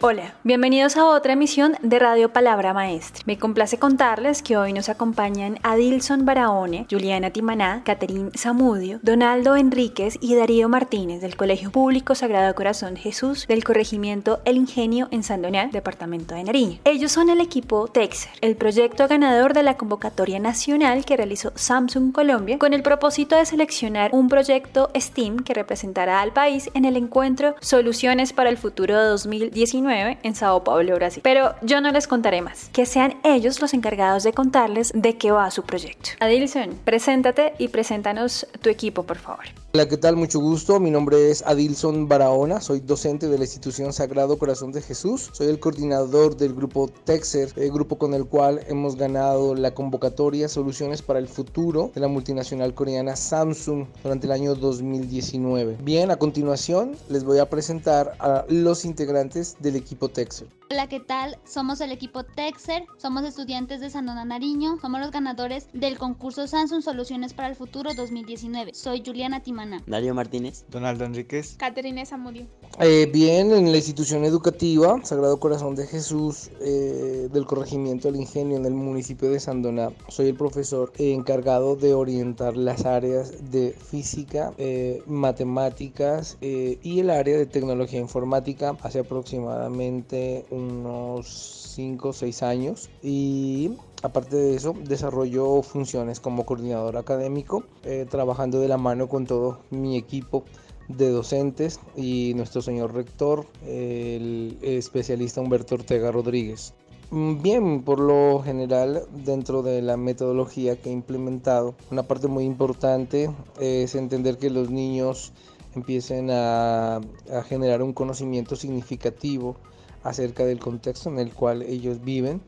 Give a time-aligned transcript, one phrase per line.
[0.00, 3.24] Hola, bienvenidos a otra emisión de Radio Palabra Maestra.
[3.26, 10.16] Me complace contarles que hoy nos acompañan Adilson Barahone, Juliana Timaná, Caterín Zamudio, Donaldo Enríquez
[10.20, 15.72] y Darío Martínez del Colegio Público Sagrado Corazón Jesús del Corregimiento El Ingenio en Sandoñal,
[15.72, 16.78] Departamento de Nariño.
[16.84, 22.12] Ellos son el equipo Texer, el proyecto ganador de la convocatoria nacional que realizó Samsung
[22.12, 26.96] Colombia con el propósito de seleccionar un proyecto STEAM que representará al país en el
[26.96, 31.22] encuentro Soluciones para el Futuro 2019 en Sao Paulo, Brasil.
[31.22, 35.30] Pero yo no les contaré más, que sean ellos los encargados de contarles de qué
[35.30, 36.10] va su proyecto.
[36.20, 39.44] Adilson, preséntate y preséntanos tu equipo, por favor.
[39.74, 40.16] Hola, ¿qué tal?
[40.16, 40.80] Mucho gusto.
[40.80, 42.58] Mi nombre es Adilson Barahona.
[42.58, 45.28] Soy docente de la institución Sagrado Corazón de Jesús.
[45.34, 50.48] Soy el coordinador del grupo Texer, el grupo con el cual hemos ganado la convocatoria
[50.48, 55.76] Soluciones para el Futuro de la multinacional coreana Samsung durante el año 2019.
[55.82, 60.48] Bien, a continuación les voy a presentar a los integrantes del equipo Texer.
[60.70, 61.38] Hola, ¿qué tal?
[61.46, 66.82] Somos el equipo Texer, somos estudiantes de Sandona Nariño, somos los ganadores del concurso Samsung
[66.82, 68.74] Soluciones para el Futuro 2019.
[68.74, 69.82] Soy Juliana Timana.
[69.86, 70.66] Darío Martínez.
[70.68, 71.56] Donaldo Enríquez.
[71.56, 72.46] Caterina Zamudio.
[72.80, 78.58] Eh, bien, en la institución educativa Sagrado Corazón de Jesús eh, del corregimiento del ingenio
[78.58, 84.52] en el municipio de Sandona, soy el profesor encargado de orientar las áreas de física,
[84.58, 91.26] eh, matemáticas y el área de tecnología informática hace aproximadamente unos
[91.74, 92.90] 5 o 6 años.
[93.02, 99.26] Y aparte de eso desarrollo funciones como coordinador académico eh, trabajando de la mano con
[99.26, 100.44] todo mi equipo
[100.88, 106.72] de docentes y nuestro señor rector el especialista Humberto Ortega Rodríguez.
[107.10, 112.44] Mm, Bien, por lo general, dentro de la metodología que he implementado, una parte muy
[112.44, 115.32] importante es entender que los niños
[115.74, 117.00] empiecen a,
[117.46, 119.56] generar un conocimiento significativo
[120.02, 122.40] acerca del contexto en el cual ellos viven,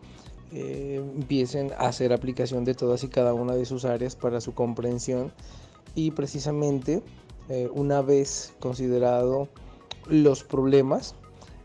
[0.53, 4.54] eh, empiecen a hacer aplicación de todas y cada una de sus áreas para su
[4.54, 5.32] comprensión.
[5.94, 7.03] Y precisamente
[7.48, 9.48] eh, una vez considerado
[10.09, 11.14] los problemas,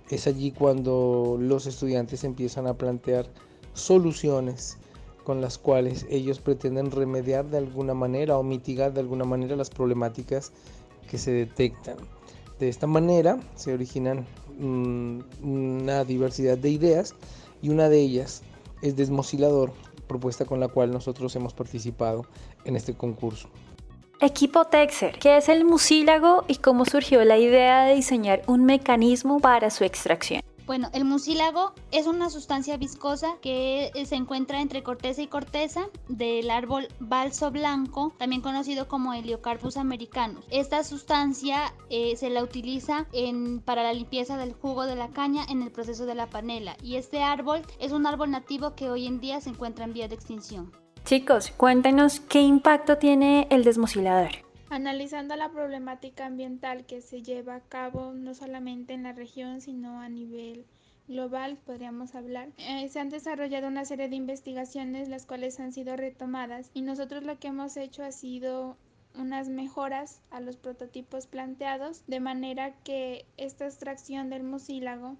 [0.09, 3.27] es allí cuando los estudiantes empiezan a plantear
[3.73, 4.77] soluciones
[5.23, 9.71] con las cuales ellos pretenden remediar de alguna manera o mitigar de alguna manera las
[9.71, 10.51] problemáticas
[11.09, 11.97] que se detectan.
[12.59, 14.25] De esta manera se originan
[14.57, 17.15] mm, una diversidad de ideas
[17.61, 18.43] y una de ellas
[18.81, 19.71] es Desmosilador,
[20.07, 22.25] propuesta con la cual nosotros hemos participado
[22.63, 23.49] en este concurso.
[24.21, 29.39] Equipo Texer, ¿qué es el mucílago y cómo surgió la idea de diseñar un mecanismo
[29.39, 30.44] para su extracción?
[30.65, 35.87] Bueno, el mucílago es una sustancia viscosa que eh, se encuentra entre corteza y corteza
[36.09, 40.43] del árbol balso blanco, también conocido como Heliocarpus americanus.
[40.49, 45.45] Esta sustancia eh, se la utiliza en, para la limpieza del jugo de la caña
[45.47, 49.05] en el proceso de la panela y este árbol es un árbol nativo que hoy
[49.05, 50.71] en día se encuentra en vía de extinción.
[51.03, 54.44] Chicos, cuéntenos qué impacto tiene el desmosilador.
[54.75, 60.01] Analizando la problemática ambiental que se lleva a cabo no solamente en la región, sino
[60.01, 60.65] a nivel
[61.07, 65.95] global, podríamos hablar, eh, se han desarrollado una serie de investigaciones las cuales han sido
[65.95, 68.75] retomadas y nosotros lo que hemos hecho ha sido
[69.17, 75.15] unas mejoras a los prototipos planteados de manera que esta extracción del mucílago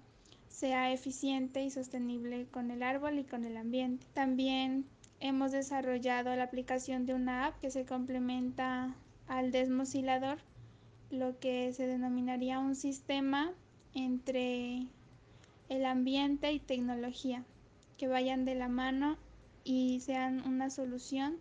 [0.48, 4.06] sea eficiente y sostenible con el árbol y con el ambiente.
[4.12, 4.84] También
[5.18, 8.94] hemos desarrollado la aplicación de una app que se complementa
[9.28, 10.38] al desmosilador,
[11.10, 13.52] lo que se denominaría un sistema
[13.94, 14.86] entre
[15.68, 17.44] el ambiente y tecnología,
[17.96, 19.16] que vayan de la mano
[19.64, 21.38] y sean una solución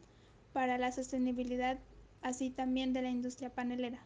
[0.53, 1.77] para la sostenibilidad,
[2.21, 3.99] así también de la industria panelera.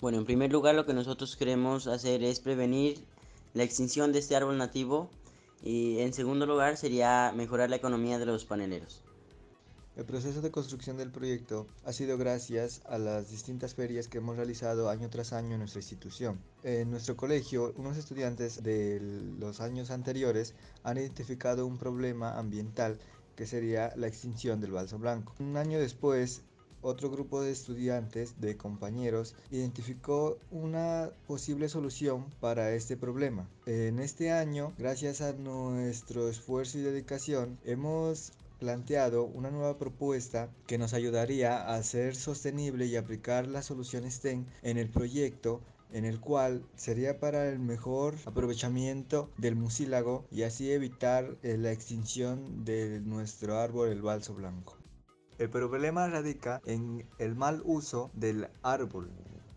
[0.00, 2.98] Bueno, en primer lugar lo que nosotros queremos hacer es prevenir
[3.52, 5.10] la extinción de este árbol nativo
[5.62, 9.02] y en segundo lugar sería mejorar la economía de los paneleros.
[9.98, 14.36] El proceso de construcción del proyecto ha sido gracias a las distintas ferias que hemos
[14.36, 16.38] realizado año tras año en nuestra institución.
[16.62, 19.00] En nuestro colegio, unos estudiantes de
[19.40, 20.54] los años anteriores
[20.84, 22.96] han identificado un problema ambiental
[23.34, 25.34] que sería la extinción del balso blanco.
[25.40, 26.42] Un año después,
[26.80, 33.48] otro grupo de estudiantes, de compañeros, identificó una posible solución para este problema.
[33.66, 40.78] En este año, gracias a nuestro esfuerzo y dedicación, hemos planteado una nueva propuesta que
[40.78, 45.60] nos ayudaría a hacer sostenible y aplicar las soluciones TEN en el proyecto
[45.92, 51.72] en el cual sería para el mejor aprovechamiento del mucílago y así evitar eh, la
[51.72, 54.76] extinción de nuestro árbol el balso blanco.
[55.38, 59.08] El problema radica en el mal uso del árbol,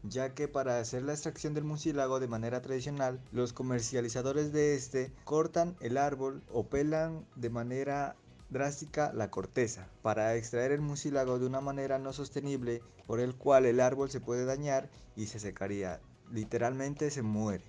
[0.04, 5.12] ya que para hacer la extracción del mucílago de manera tradicional, los comercializadores de este
[5.24, 8.16] cortan el árbol o pelan de manera
[8.52, 13.66] drástica la corteza para extraer el mucílago de una manera no sostenible por el cual
[13.66, 16.00] el árbol se puede dañar y se secaría.
[16.32, 17.64] Literalmente se muere.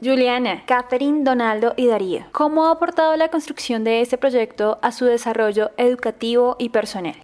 [0.00, 5.04] Juliana, Catherine, Donaldo y Darío, ¿cómo ha aportado la construcción de este proyecto a su
[5.04, 7.16] desarrollo educativo y personal?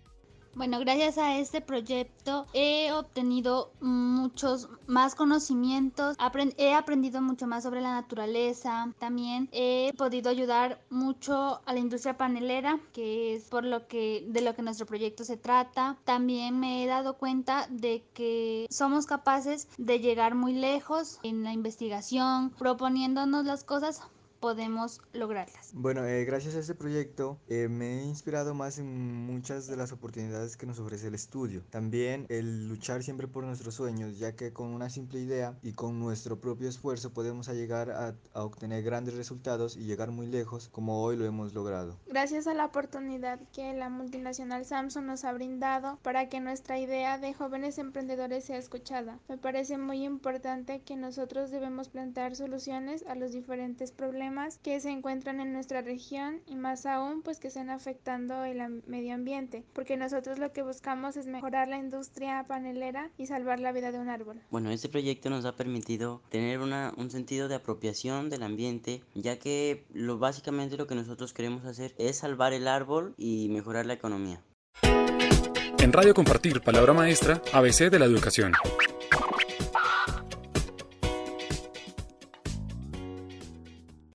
[0.59, 6.17] Bueno, gracias a este proyecto he obtenido muchos más conocimientos,
[6.57, 12.17] he aprendido mucho más sobre la naturaleza, también he podido ayudar mucho a la industria
[12.17, 15.97] panelera, que es por lo que de lo que nuestro proyecto se trata.
[16.03, 21.53] También me he dado cuenta de que somos capaces de llegar muy lejos en la
[21.53, 24.03] investigación, proponiéndonos las cosas
[24.41, 25.71] podemos lograrlas.
[25.73, 29.93] Bueno, eh, gracias a este proyecto eh, me he inspirado más en muchas de las
[29.93, 31.63] oportunidades que nos ofrece el estudio.
[31.71, 35.99] También el luchar siempre por nuestros sueños, ya que con una simple idea y con
[35.99, 41.03] nuestro propio esfuerzo podemos llegar a, a obtener grandes resultados y llegar muy lejos como
[41.03, 41.99] hoy lo hemos logrado.
[42.07, 47.19] Gracias a la oportunidad que la multinacional Samsung nos ha brindado para que nuestra idea
[47.19, 49.19] de jóvenes emprendedores sea escuchada.
[49.29, 53.93] Me parece muy importante que nosotros debemos plantear soluciones a los diferentes
[54.29, 58.83] problemas que se encuentran en nuestra región y más aún pues que están afectando el
[58.87, 63.73] medio ambiente, porque nosotros lo que buscamos es mejorar la industria panelera y salvar la
[63.73, 64.39] vida de un árbol.
[64.51, 69.39] Bueno, este proyecto nos ha permitido tener una, un sentido de apropiación del ambiente, ya
[69.39, 73.95] que lo básicamente lo que nosotros queremos hacer es salvar el árbol y mejorar la
[73.95, 74.43] economía.
[74.83, 78.53] En Radio Compartir, palabra maestra, ABC de la educación.